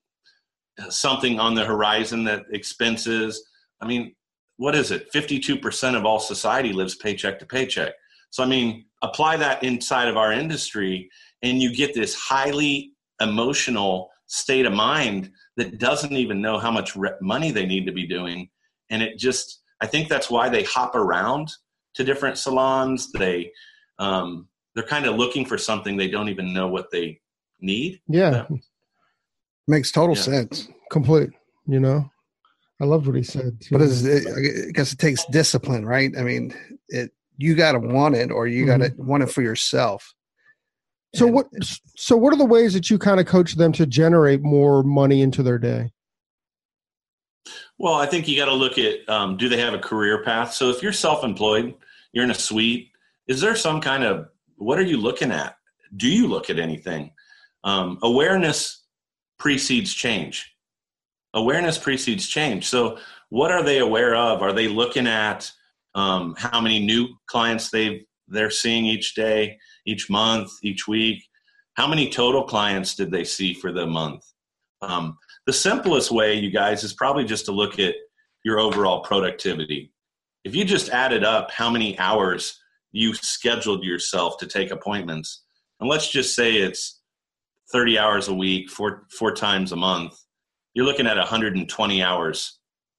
[0.88, 3.44] something on the horizon that expenses.
[3.80, 4.14] I mean,
[4.56, 5.12] what is it?
[5.12, 7.92] 52% of all society lives paycheck to paycheck.
[8.30, 11.08] So, I mean, apply that inside of our industry,
[11.42, 16.96] and you get this highly emotional state of mind that doesn't even know how much
[17.20, 18.48] money they need to be doing.
[18.90, 21.52] And it just, I think that's why they hop around
[21.94, 23.10] to different salons.
[23.12, 23.52] They
[23.98, 27.20] um, they're kind of looking for something they don't even know what they
[27.60, 28.00] need.
[28.08, 28.46] Yeah,
[29.66, 30.22] makes total yeah.
[30.22, 30.68] sense.
[30.90, 31.30] Complete.
[31.66, 32.10] You know,
[32.80, 33.60] I love what he said.
[33.60, 33.78] Too.
[33.78, 36.12] But it, I guess it takes discipline, right?
[36.18, 36.54] I mean,
[36.88, 39.06] it you got to want it, or you got to mm-hmm.
[39.06, 40.14] want it for yourself.
[41.14, 41.46] So and, what?
[41.96, 45.22] So what are the ways that you kind of coach them to generate more money
[45.22, 45.92] into their day?
[47.78, 50.52] Well, I think you got to look at um, do they have a career path?
[50.54, 51.74] So if you're self-employed,
[52.14, 52.90] you're in a suite.
[53.28, 55.56] Is there some kind of what are you looking at?
[55.96, 57.10] Do you look at anything?
[57.64, 58.84] Um, awareness
[59.38, 60.50] precedes change.
[61.34, 62.66] Awareness precedes change.
[62.66, 62.98] So
[63.28, 64.42] what are they aware of?
[64.42, 65.50] Are they looking at
[65.94, 71.22] um, how many new clients they've they're seeing each day, each month, each week.
[71.74, 74.24] How many total clients did they see for the month?
[74.82, 77.94] Um, the simplest way, you guys, is probably just to look at
[78.44, 79.92] your overall productivity.
[80.44, 82.60] If you just added up how many hours
[82.92, 85.42] you scheduled yourself to take appointments,
[85.80, 87.00] and let's just say it's
[87.72, 90.14] 30 hours a week, four, four times a month,
[90.74, 92.58] you're looking at 120 hours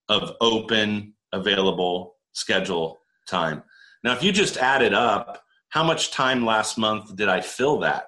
[0.09, 3.61] of open, available schedule time.
[4.03, 8.07] Now, if you just added up, how much time last month did I fill that?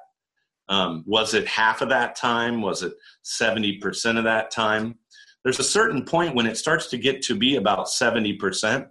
[0.69, 2.61] Um, was it half of that time?
[2.61, 4.95] Was it 70% of that time?
[5.43, 8.87] There's a certain point when it starts to get to be about 70%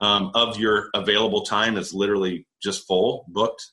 [0.00, 3.64] um, of your available time is literally just full, booked.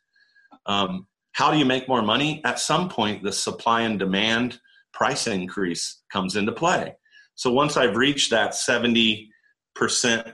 [0.66, 2.42] Um, how do you make more money?
[2.44, 4.60] At some point, the supply and demand
[4.94, 6.96] price increase comes into play.
[7.36, 9.28] So once I've reached that 70%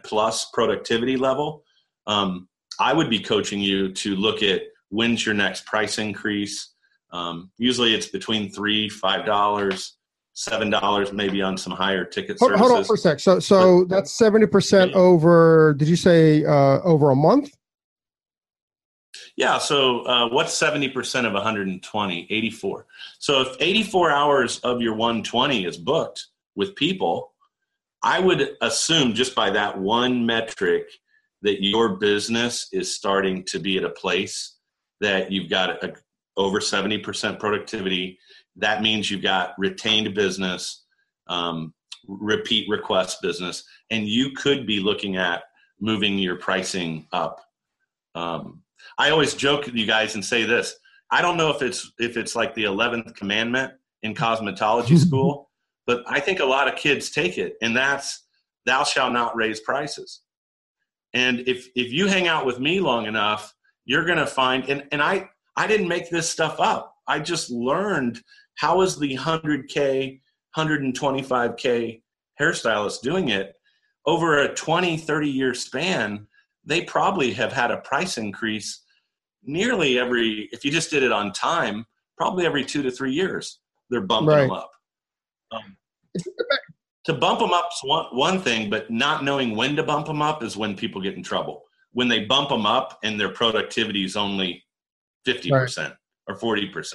[0.04, 1.64] plus productivity level,
[2.08, 2.48] um,
[2.80, 6.74] I would be coaching you to look at when's your next price increase.
[7.12, 9.98] Um, usually it's between three, five dollars,
[10.34, 12.68] seven dollars, maybe on some higher ticket hold, services.
[12.68, 13.20] hold on for a sec.
[13.20, 15.76] So, so But- that's seventy percent over.
[15.78, 17.56] Did you say uh, over a month?
[19.36, 22.28] Yeah, so uh, what's 70% of 120?
[22.30, 22.86] 84.
[23.18, 27.34] So if 84 hours of your 120 is booked with people,
[28.04, 30.88] I would assume just by that one metric
[31.42, 34.58] that your business is starting to be at a place
[35.02, 35.94] that you've got a,
[36.38, 38.20] over 70% productivity.
[38.56, 40.84] That means you've got retained business,
[41.28, 41.74] um,
[42.08, 45.44] repeat request business, and you could be looking at
[45.80, 47.42] moving your pricing up.
[48.16, 48.62] Um,
[48.98, 50.76] I always joke with you guys and say this.
[51.12, 55.50] I don't know if it's if it's like the eleventh commandment in cosmetology school,
[55.86, 58.24] but I think a lot of kids take it, and that's
[58.66, 60.22] thou shalt not raise prices.
[61.14, 63.54] And if if you hang out with me long enough,
[63.86, 66.93] you're gonna find and, and I I didn't make this stuff up.
[67.08, 68.22] I just learned
[68.56, 70.22] how is the 100K,
[70.58, 72.02] 125K
[72.40, 73.56] hairstylist doing it
[74.06, 76.28] over a 20, 30 year span?
[76.66, 78.84] They probably have had a price increase
[79.46, 81.86] nearly every if you just did it on time
[82.18, 84.42] probably every two to three years they're bumping Right.
[84.44, 84.72] them up.
[85.52, 85.78] Um,
[87.06, 90.44] to bump them up's one, one thing but not knowing when to bump them up
[90.44, 91.64] is when people get in trouble.
[91.92, 94.64] When they bump them up and their productivity is only
[95.28, 95.96] 50%
[96.28, 96.94] or 40%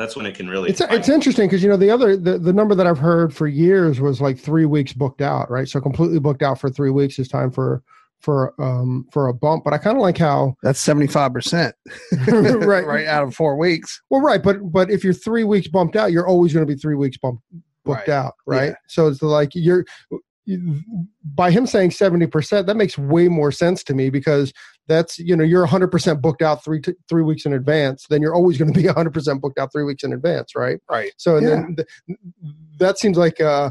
[0.00, 2.54] that's when it can really It's it's interesting because you know the other the, the
[2.54, 5.68] number that I've heard for years was like three weeks booked out, right?
[5.68, 7.82] So completely booked out for three weeks is time for
[8.20, 9.62] for um for a bump.
[9.62, 11.72] But I kind of like how That's 75%.
[12.66, 12.86] Right.
[12.86, 14.00] right out of four weeks.
[14.08, 16.80] well, right, but but if you're three weeks bumped out, you're always going to be
[16.80, 17.42] three weeks bumped
[17.84, 18.14] booked Right.
[18.14, 18.68] out, right?
[18.70, 18.74] Yeah.
[18.88, 19.84] So it's like you're
[21.34, 24.52] by him saying 70% that makes way more sense to me because
[24.90, 28.34] that's you know you're 100% booked out three t- three weeks in advance then you're
[28.34, 31.12] always going to be 100% booked out three weeks in advance right Right.
[31.16, 32.18] so and then th-
[32.78, 33.70] that seems like uh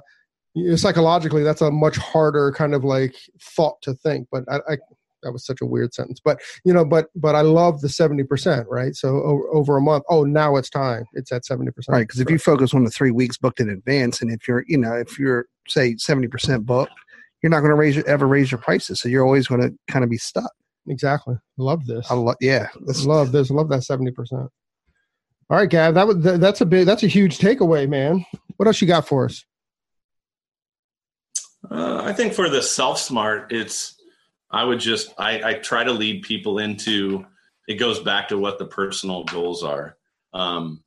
[0.55, 4.57] you know, psychologically that's a much harder kind of like thought to think but I,
[4.73, 4.77] I
[5.21, 8.65] that was such a weird sentence but you know but but i love the 70%
[8.69, 12.07] right so over, over a month oh now it's time it's at 70% Right.
[12.07, 14.77] Because if you focus on the three weeks booked in advance, and if you're, you
[14.77, 16.93] know, if you're, say, 70% booked,
[17.41, 18.99] you're not going to raise your, ever raise your prices.
[19.01, 20.51] So you're always going to kind of be stuck.
[20.89, 22.67] Exactly love this I lo- yeah.
[22.85, 24.49] That's, love this love that 70% all
[25.49, 28.25] right gav that was that's a big that's a huge takeaway man
[28.57, 29.45] what else you got for us
[31.69, 33.95] Uh, I think for the self smart, it's
[34.51, 37.25] I would just I, I try to lead people into
[37.67, 39.97] it goes back to what the personal goals are.
[40.33, 40.83] Um,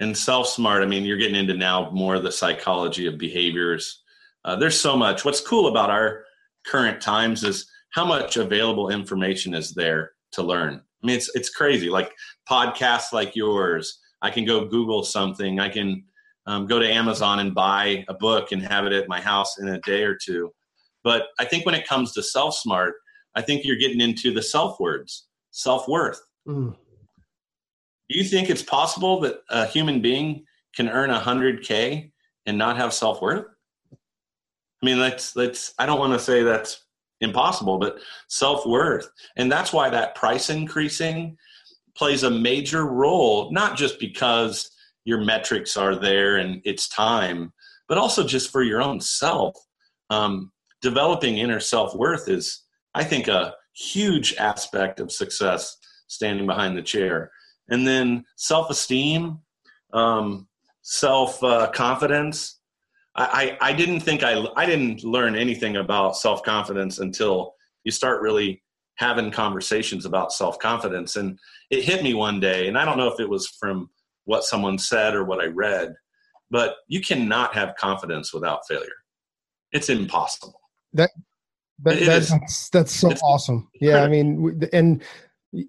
[0.00, 4.02] and self smart, I mean, you're getting into now more the psychology of behaviors.
[4.44, 5.24] Uh, there's so much.
[5.24, 6.24] What's cool about our
[6.64, 10.82] current times is how much available information is there to learn.
[11.02, 11.88] I mean, it's it's crazy.
[11.88, 12.12] Like
[12.48, 15.60] podcasts like yours, I can go Google something.
[15.60, 16.04] I can
[16.46, 19.68] um, go to Amazon and buy a book and have it at my house in
[19.68, 20.52] a day or two.
[21.04, 22.94] But I think when it comes to self smart,
[23.34, 26.20] I think you're getting into the self words, self worth.
[26.46, 26.74] Mm.
[28.08, 32.10] Do you think it's possible that a human being can earn 100K
[32.46, 33.44] and not have self worth?
[33.92, 36.84] I mean, let's, let's, I don't want to say that's
[37.20, 39.08] impossible, but self worth.
[39.36, 41.36] And that's why that price increasing
[41.96, 44.70] plays a major role, not just because
[45.04, 47.52] your metrics are there and it's time,
[47.88, 49.56] but also just for your own self.
[50.10, 52.62] Um, developing inner self worth is,
[52.94, 55.76] I think, a huge aspect of success
[56.08, 57.30] standing behind the chair.
[57.68, 59.38] And then self esteem,
[59.92, 60.48] um,
[60.82, 62.57] self uh, confidence.
[63.18, 67.54] I, I, didn't think I, I didn't learn anything about self confidence until
[67.84, 68.62] you start really
[68.94, 71.16] having conversations about self confidence.
[71.16, 71.38] And
[71.70, 73.90] it hit me one day, and I don't know if it was from
[74.24, 75.94] what someone said or what I read,
[76.50, 78.86] but you cannot have confidence without failure.
[79.72, 80.60] It's impossible.
[80.92, 81.10] That,
[81.82, 83.68] that that's that's so awesome.
[83.80, 85.02] Yeah, I mean, and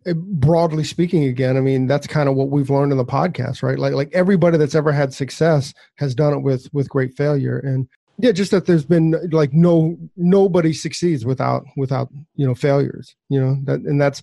[0.06, 3.64] Uh, broadly speaking again i mean that's kind of what we've learned in the podcast
[3.64, 3.80] right?
[3.80, 7.60] Like like everybody that's ever had success has done it with with great failure.
[7.60, 7.88] And
[8.18, 13.40] yeah just that there's been like no nobody succeeds without without you know failures you
[13.40, 13.58] know?
[13.64, 14.22] That and that's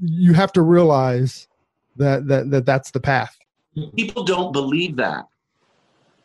[0.00, 1.46] you have to realize
[1.96, 3.36] that that, that that's the path.
[3.96, 5.26] People don't believe that.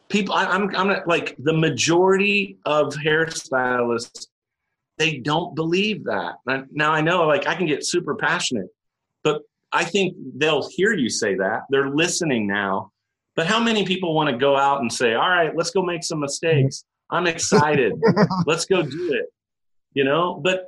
[0.07, 4.27] People I, i'm i'm not, like the majority of hairstylists
[5.01, 6.35] they don't believe that
[6.71, 8.67] now i know like i can get super passionate
[9.23, 12.91] but i think they'll hear you say that they're listening now
[13.35, 16.03] but how many people want to go out and say all right let's go make
[16.03, 17.93] some mistakes I'm excited.
[18.45, 19.25] Let's go do it.
[19.93, 20.65] You know, but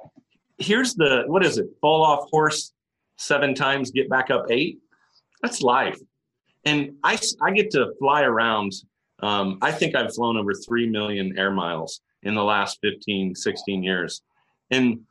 [0.57, 1.67] here's the what is it?
[1.79, 2.73] Fall off horse
[3.17, 4.79] seven times, get back up eight.
[5.41, 5.97] That's life.
[6.65, 8.73] And I, I get to fly around.
[9.21, 13.83] Um, I think I've flown over 3 million air miles in the last 15, 16
[13.83, 14.21] years.
[14.71, 15.01] And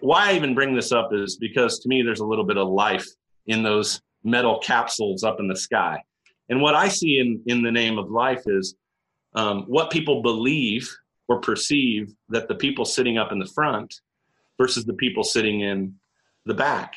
[0.00, 2.68] why I even bring this up is because to me, there's a little bit of
[2.68, 3.06] life
[3.46, 6.02] in those metal capsules up in the sky.
[6.48, 8.74] And what I see in, in the name of life is
[9.34, 10.88] um, what people believe
[11.28, 14.00] or perceive that the people sitting up in the front
[14.58, 15.94] versus the people sitting in
[16.46, 16.94] the back.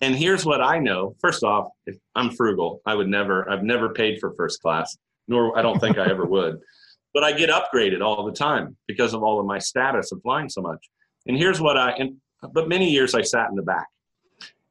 [0.00, 1.16] And here's what I know.
[1.20, 4.96] First off, if I'm frugal, I would never, I've never paid for first class,
[5.26, 6.58] nor I don't think I ever would.
[7.16, 10.50] But I get upgraded all the time because of all of my status of flying
[10.50, 10.82] so much.
[11.26, 12.16] And here's what I, and,
[12.52, 13.86] but many years I sat in the back.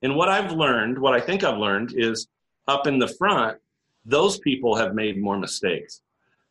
[0.03, 2.27] And what I've learned, what I think I've learned is
[2.67, 3.57] up in the front,
[4.05, 6.01] those people have made more mistakes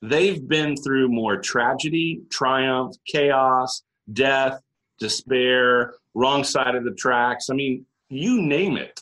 [0.09, 4.61] they've been through more tragedy, triumph, chaos, death,
[4.99, 7.49] despair, wrong side of the tracks.
[7.51, 9.01] I mean, you name it.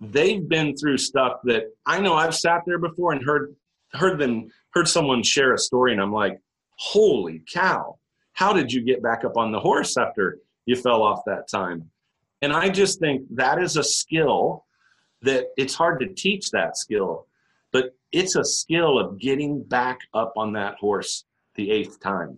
[0.00, 3.54] They've been through stuff that I know I've sat there before and heard
[3.92, 6.40] heard them heard someone share a story and I'm like,
[6.76, 7.98] "Holy cow.
[8.32, 11.90] How did you get back up on the horse after you fell off that time?"
[12.42, 14.64] And I just think that is a skill
[15.22, 17.26] that it's hard to teach that skill
[17.72, 21.24] but it's a skill of getting back up on that horse
[21.54, 22.36] the eighth time.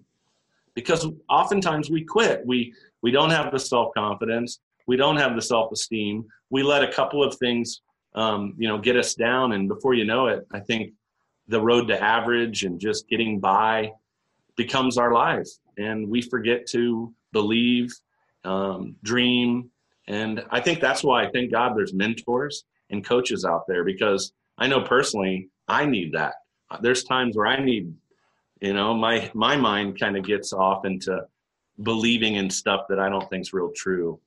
[0.75, 2.43] Because oftentimes we quit.
[2.47, 6.25] We we don't have the self-confidence, we don't have the self-esteem.
[6.51, 7.83] We let a couple of things
[8.15, 10.93] um, you know get us down and before you know it, I think
[11.53, 13.93] the road to average and just getting by
[14.57, 17.93] becomes our lives and we forget to believe
[18.45, 19.71] um, dream
[20.09, 24.33] and i think that's why i thank god there's mentors and coaches out there because
[24.59, 26.35] I know personally, I need that.
[26.81, 27.93] There's times where I need,
[28.61, 31.27] you know, my my mind kind of gets off into
[31.83, 34.21] believing in stuff that I don't think's real true,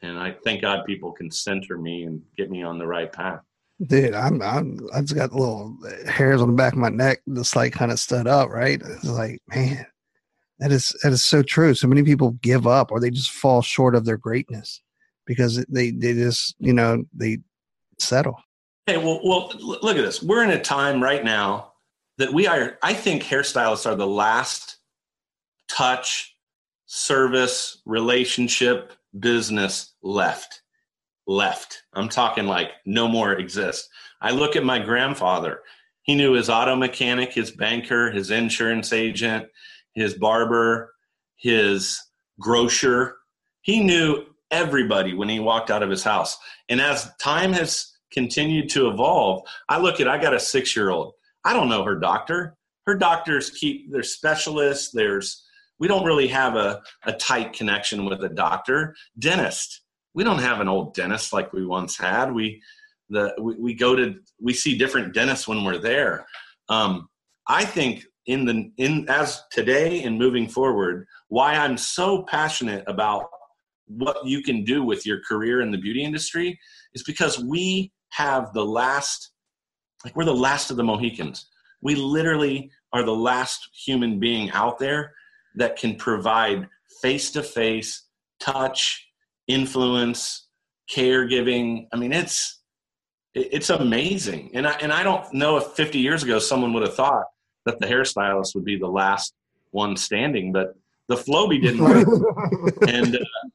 [0.00, 3.42] and I thank God people can center me and get me on the right path.
[3.86, 7.56] Dude, I'm I'm I just got little hairs on the back of my neck, just
[7.56, 8.48] like kind of stood up.
[8.50, 8.80] Right?
[8.80, 9.86] It's like, man,
[10.58, 11.74] that is that is so true.
[11.74, 14.80] So many people give up or they just fall short of their greatness
[15.26, 17.38] because they they just you know they
[17.98, 18.36] settle.
[18.86, 20.22] Hey, well, well, look at this.
[20.22, 21.72] We're in a time right now
[22.18, 22.78] that we are.
[22.82, 24.78] I think hairstylists are the last
[25.68, 26.36] touch,
[26.86, 30.61] service, relationship, business left.
[31.26, 31.82] Left.
[31.94, 33.88] I'm talking like no more exist.
[34.20, 35.60] I look at my grandfather.
[36.02, 39.46] He knew his auto mechanic, his banker, his insurance agent,
[39.94, 40.92] his barber,
[41.36, 42.00] his
[42.40, 43.16] grocer.
[43.62, 46.36] He knew everybody when he walked out of his house.
[46.68, 49.42] And as time has continued to evolve.
[49.68, 51.14] I look at, I got a six year old.
[51.44, 52.56] I don't know her doctor.
[52.86, 55.44] Her doctors keep, their specialists, there's,
[55.78, 58.94] we don't really have a, a tight connection with a doctor.
[59.18, 59.81] Dentist,
[60.14, 62.32] we don't have an old dentist like we once had.
[62.32, 62.62] We,
[63.08, 66.26] the, we, we go to, we see different dentists when we're there.
[66.68, 67.08] Um,
[67.48, 73.28] I think in the, in, as today and moving forward, why I'm so passionate about
[73.86, 76.58] what you can do with your career in the beauty industry
[76.94, 79.32] is because we have the last,
[80.04, 81.46] like we're the last of the Mohicans.
[81.82, 85.12] We literally are the last human being out there
[85.56, 86.68] that can provide
[87.02, 88.06] face to face
[88.40, 89.08] touch,
[89.48, 90.48] influence,
[90.90, 91.86] caregiving.
[91.92, 92.60] I mean, it's
[93.34, 94.50] it's amazing.
[94.54, 97.26] And I and I don't know if 50 years ago someone would have thought
[97.64, 99.34] that the hairstylist would be the last
[99.70, 100.74] one standing, but
[101.08, 102.06] the Flowbee didn't work.
[102.88, 103.48] and uh,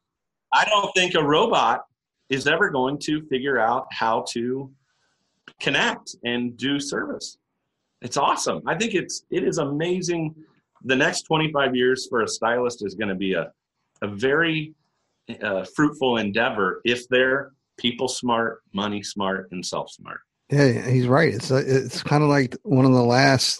[0.54, 1.86] I don't think a robot
[2.30, 4.72] is ever going to figure out how to
[5.60, 7.38] connect and do service.
[8.02, 8.62] It's awesome.
[8.68, 10.36] I think it's it is amazing.
[10.84, 13.52] The next 25 years for a stylist is going to be a
[14.02, 14.74] a very
[15.42, 20.20] uh, fruitful endeavor if they're people smart, money smart, and self smart.
[20.50, 21.34] Yeah, he's right.
[21.34, 23.60] It's a, it's kind of like one of the last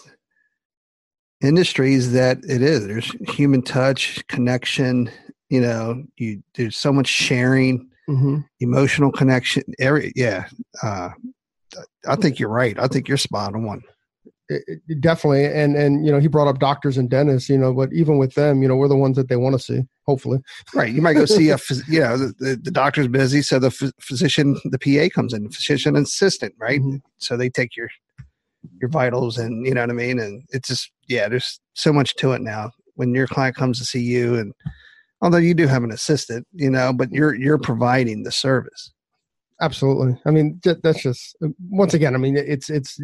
[1.42, 2.86] industries that it is.
[2.86, 5.10] There's human touch, connection.
[5.50, 8.38] You know, you there's so much sharing, Mm-hmm.
[8.60, 9.62] emotional connection.
[9.78, 10.46] Every yeah,
[10.82, 11.10] uh,
[12.08, 12.74] I think you're right.
[12.78, 13.82] I think you're spot on.
[14.48, 17.48] It, it- definitely, and and you know, he brought up doctors and dentists.
[17.48, 19.58] You know, but even with them, you know, we're the ones that they want to
[19.58, 19.82] see.
[20.06, 20.38] Hopefully,
[20.74, 20.90] Right.
[20.94, 23.42] You might go see a, phys- you know, the, the, doctor's busy.
[23.42, 26.80] So the phys- physician, the PA comes in, physician assistant, right?
[26.80, 27.02] Mhm.
[27.18, 27.90] So they take your,
[28.80, 30.18] your vitals and you know what I mean?
[30.18, 33.84] And it's just, yeah, there's so much to it now when your client comes to
[33.84, 34.54] see you and
[35.20, 38.90] although you do have an assistant, you know, but you're, you're providing the service.
[39.60, 40.18] absolutely.
[40.24, 41.36] I mean, that's just
[41.68, 42.14] once again.
[42.14, 42.98] I mean, it's it's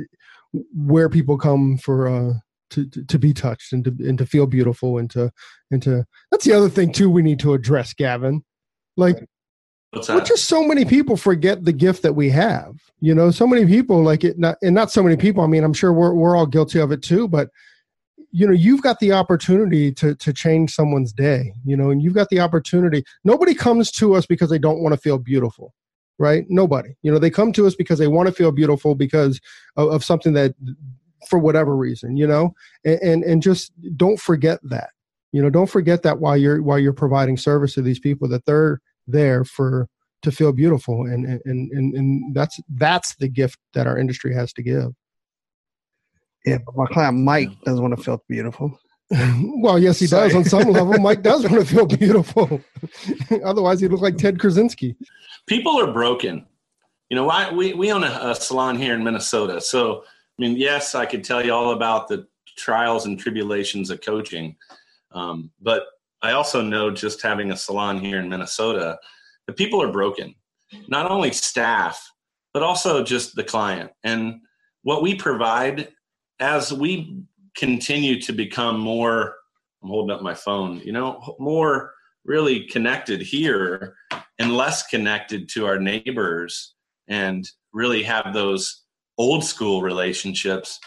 [0.75, 2.33] where people come for uh
[2.71, 5.31] to to, to be touched and to and to feel beautiful and to
[5.71, 6.05] and to.
[6.31, 7.11] That's the other thing too.
[7.11, 8.45] We need to address, Gavin.
[8.97, 9.27] Like
[9.95, 12.75] What's Well, just so many people forget the gift that we have.
[13.01, 15.45] You know, so many people like it, not, and not so many people.
[15.45, 17.29] I mean, I'm sure we're we're all guilty of it too.
[17.29, 17.51] But
[18.33, 21.53] you know, you've got the opportunity to to change someone's day.
[21.65, 23.05] You know, and you've got the opportunity.
[23.25, 25.73] Nobody comes to us because they don't want to feel beautiful,
[26.19, 26.45] right?
[26.49, 26.97] Nobody.
[27.03, 29.41] You know, they come to us because they want to feel beautiful because
[29.77, 30.55] of, of something that,
[31.29, 32.55] for whatever reason, you know,
[32.85, 34.91] and, and and just don't forget that.
[35.33, 38.45] You know, don't forget that while you're while you're providing service to these people, that
[38.47, 39.89] they're there for
[40.23, 44.53] to feel beautiful and and and, and that's that's the gift that our industry has
[44.55, 44.93] to give
[46.47, 46.59] Yeah.
[46.65, 48.79] But my client Mike doesn't want to feel beautiful.
[49.57, 52.61] well yes he does on some level mike does want to feel beautiful
[53.45, 54.97] otherwise he'd look like ted krasinski
[55.47, 56.47] people are broken.
[57.11, 59.61] You know, I, we, we own a, a salon here in Minnesota.
[59.61, 64.01] So, I mean, yes, I could tell you all about the trials and tribulations of
[64.01, 64.57] coaching.
[65.13, 65.85] Um, but
[66.23, 68.99] I also know just having a salon here in Minnesota,
[69.47, 70.35] the people are broken.
[70.89, 72.11] Not only staff,
[72.53, 73.91] but also just the client.
[74.03, 74.41] And
[74.83, 75.89] what we provide
[76.41, 77.23] as we
[77.57, 79.37] continue to become more,
[79.83, 81.93] I'm holding up my phone, you know, more
[82.25, 83.97] really connected here
[84.39, 86.75] and less connected to our neighbors
[87.09, 88.83] and really have those
[89.19, 90.81] old school relationships.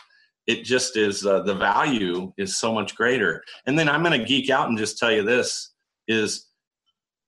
[0.48, 3.44] It just is uh, the value is so much greater.
[3.66, 5.74] And then i'm going to geek out and just tell you this
[6.08, 6.48] is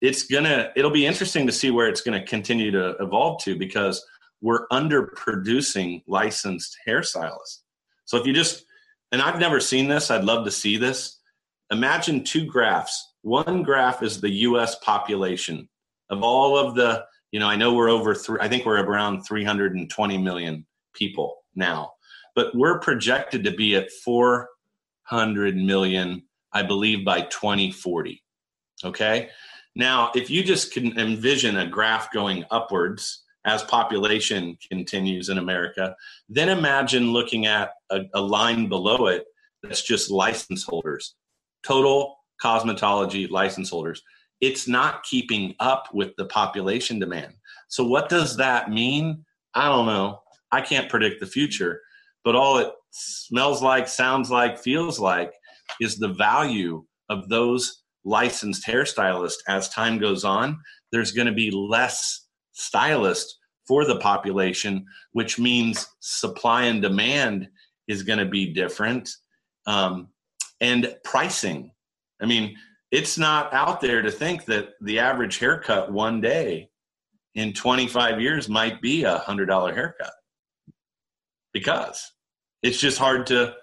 [0.01, 3.57] it's gonna it'll be interesting to see where it's going to continue to evolve to
[3.57, 4.03] because
[4.41, 7.63] we're underproducing licensed hairstylists.
[8.05, 8.63] So if you just
[9.11, 10.11] and i've never seen this.
[10.11, 11.19] I'd love to see this.
[11.71, 13.13] Imagine two graphs.
[13.21, 15.69] One graph is the us population
[16.09, 19.21] of all of the you know i know we're over three i think we're around
[19.23, 21.91] 320 million people now
[22.35, 28.21] but we're projected to be at 400 million i believe by 2040
[28.83, 29.29] okay?
[29.75, 35.95] Now if you just can envision a graph going upwards as population continues in america
[36.27, 39.25] then imagine looking at a, a line below it
[39.63, 41.15] that's just license holders
[41.65, 44.01] total cosmetology license holders
[44.41, 47.33] it's not keeping up with the population demand.
[47.67, 49.25] So, what does that mean?
[49.53, 50.21] I don't know.
[50.51, 51.81] I can't predict the future,
[52.23, 55.31] but all it smells like, sounds like, feels like
[55.79, 60.59] is the value of those licensed hairstylists as time goes on.
[60.91, 63.37] There's going to be less stylists
[63.67, 67.47] for the population, which means supply and demand
[67.89, 69.09] is going to be different.
[69.65, 70.07] Um,
[70.61, 71.71] and pricing.
[72.21, 72.55] I mean,
[72.91, 76.69] it's not out there to think that the average haircut one day
[77.35, 80.11] in 25 years might be a hundred dollar haircut
[81.53, 82.11] because
[82.63, 83.53] it's just hard to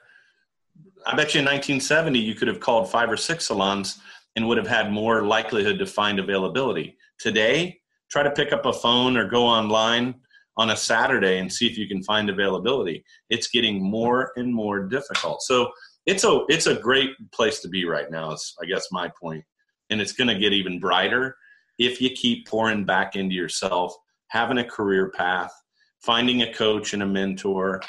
[1.07, 3.99] i bet you in 1970 you could have called five or six salons
[4.37, 8.72] and would have had more likelihood to find availability today try to pick up a
[8.72, 10.14] phone or go online
[10.59, 14.86] on a saturday and see if you can find availability it's getting more and more
[14.86, 15.42] difficult.
[15.42, 15.70] So
[16.07, 19.44] it's a it's a great place to be right now is i guess my point.
[19.90, 21.36] And it's going to get even brighter
[21.78, 23.94] if you keep pouring back into yourself
[24.28, 25.52] having a career path
[26.00, 27.80] finding a coach and a mentor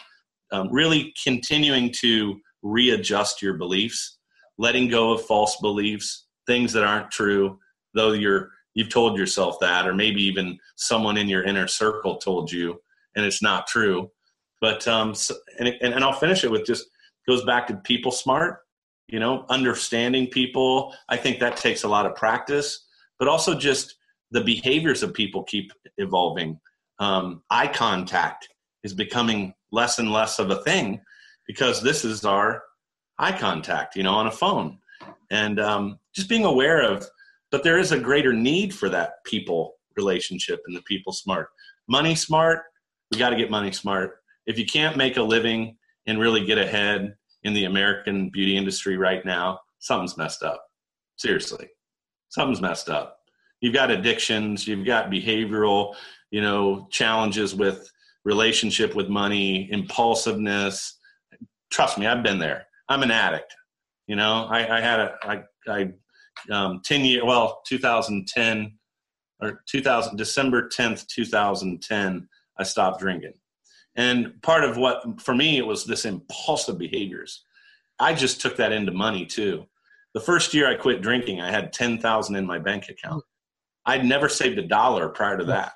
[0.51, 4.18] um, really continuing to readjust your beliefs
[4.57, 7.57] letting go of false beliefs things that aren't true
[7.93, 12.52] though you're you've told yourself that or maybe even someone in your inner circle told
[12.52, 12.80] you
[13.16, 14.10] and it's not true.
[14.62, 16.86] But um so, and, and, and i'll finish it with just
[17.28, 18.60] goes back to people smart
[19.08, 20.94] you know understanding people.
[21.10, 22.86] I think that takes a lot of practice
[23.20, 23.96] but also just
[24.30, 26.60] the behaviors of people keep evolving.
[27.00, 28.48] Um, eye contact
[28.84, 31.02] is becoming less and less of a thing
[31.48, 32.62] because this is our
[33.18, 34.78] eye contact you know on a phone.
[35.32, 37.08] And um, just being aware of
[37.52, 41.50] but there is a greater need for that people relationship and the people smart.
[41.88, 42.62] Money smart,
[43.12, 44.18] we got to get money smart.
[44.45, 48.98] If you can't make a living and really get ahead in the American beauty industry
[48.98, 50.64] right now, something's messed up.
[51.18, 51.68] Seriously,
[52.30, 53.18] something's messed up.
[53.62, 55.95] You've got addictions, you've got behavioral,
[56.30, 57.89] you know, challenges with
[58.24, 61.00] relationship with money, impulsiveness.
[61.72, 62.68] Trust me, I've been there.
[62.89, 63.56] I'm an addict.
[64.06, 65.91] You know, I, I had a, I, I,
[66.52, 68.74] um, 10 year, well, 2010
[69.42, 72.28] or 2000, December 10th, 2010,
[72.58, 73.34] I stopped drinking.
[73.96, 77.44] And part of what, for me, it was this impulsive behaviors.
[78.00, 79.66] I just took that into money too.
[80.14, 83.24] The first year I quit drinking, I had 10,000 in my bank account.
[83.86, 85.74] I'd never saved a dollar prior to that.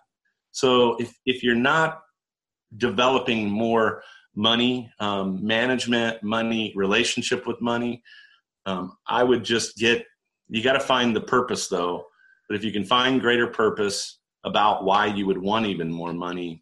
[0.51, 2.01] So if, if you're not
[2.78, 4.03] developing more
[4.36, 8.03] money um, management, money relationship with money,
[8.66, 10.05] um, I would just get,
[10.52, 12.06] you got to find the purpose though.
[12.47, 16.62] But if you can find greater purpose about why you would want even more money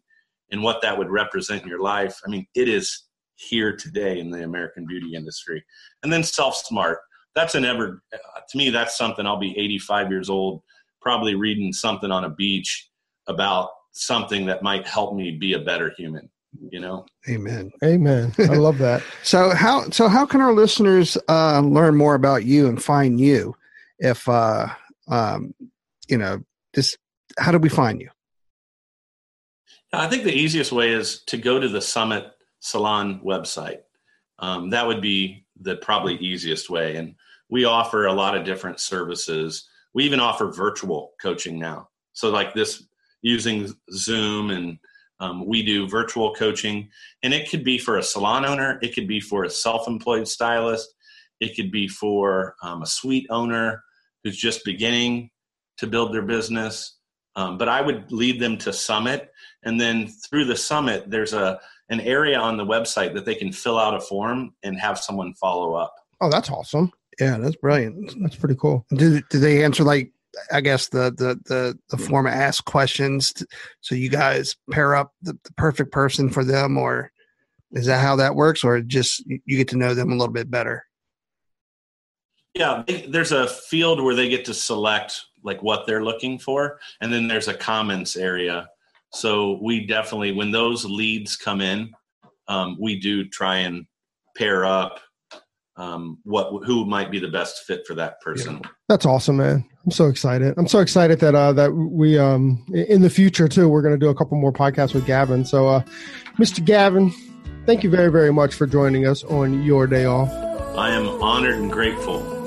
[0.52, 4.30] and what that would represent in your life, I mean, it is here today in
[4.30, 5.64] the American beauty industry.
[6.02, 7.00] And then self smart.
[7.34, 10.62] That's an ever, to me, that's something I'll be 85 years old,
[11.00, 12.88] probably reading something on a beach
[13.26, 16.28] about something that might help me be a better human
[16.70, 21.60] you know amen amen i love that so how so how can our listeners uh
[21.60, 23.54] learn more about you and find you
[24.00, 24.66] if uh
[25.08, 25.54] um
[26.08, 26.42] you know
[26.74, 26.98] just
[27.38, 28.10] how do we find you?
[29.92, 33.80] I think the easiest way is to go to the summit salon website.
[34.38, 36.96] Um, that would be the probably easiest way.
[36.96, 37.14] And
[37.48, 39.68] we offer a lot of different services.
[39.92, 41.88] We even offer virtual coaching now.
[42.12, 42.86] So like this
[43.22, 44.78] using Zoom and
[45.18, 46.88] um, we do virtual coaching,
[47.22, 50.26] and it could be for a salon owner, it could be for a self employed
[50.26, 50.94] stylist,
[51.40, 53.82] it could be for um, a suite owner
[54.24, 55.30] who's just beginning
[55.78, 56.98] to build their business.
[57.36, 59.30] Um, but I would lead them to Summit,
[59.62, 63.52] and then through the Summit, there's a an area on the website that they can
[63.52, 65.94] fill out a form and have someone follow up.
[66.20, 66.92] Oh, that's awesome.
[67.18, 68.14] Yeah, that's brilliant.
[68.22, 68.86] That's pretty cool.
[68.94, 70.12] Do, do they answer like
[70.52, 73.46] I guess the the the the format ask questions, to,
[73.80, 77.10] so you guys pair up the, the, perfect person for them, or
[77.72, 80.50] is that how that works, or just you get to know them a little bit
[80.50, 80.84] better?
[82.54, 87.12] Yeah, there's a field where they get to select like what they're looking for, and
[87.12, 88.68] then there's a comments area.
[89.12, 91.92] So we definitely, when those leads come in,
[92.48, 93.86] um, we do try and
[94.36, 95.00] pair up
[95.76, 98.60] um, what who might be the best fit for that person.
[98.62, 98.70] Yeah.
[98.88, 99.64] That's awesome, man.
[99.84, 100.54] I'm so excited.
[100.58, 103.68] I'm so excited that uh, that we um, in the future too.
[103.68, 105.44] We're going to do a couple more podcasts with Gavin.
[105.44, 105.82] So, uh,
[106.38, 106.64] Mr.
[106.64, 107.12] Gavin,
[107.64, 110.30] thank you very very much for joining us on your day off.
[110.76, 112.39] I am honored and grateful.